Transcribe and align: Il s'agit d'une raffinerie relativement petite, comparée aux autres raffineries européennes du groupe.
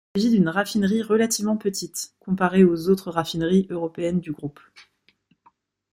Il 0.15 0.21
s'agit 0.23 0.33
d'une 0.33 0.49
raffinerie 0.49 1.03
relativement 1.03 1.57
petite, 1.57 2.15
comparée 2.19 2.63
aux 2.63 2.89
autres 2.89 3.11
raffineries 3.11 3.67
européennes 3.69 4.19
du 4.19 4.31
groupe. 4.31 4.59